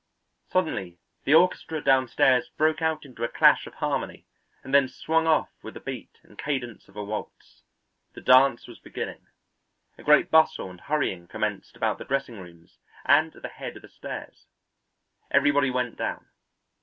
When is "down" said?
15.99-16.27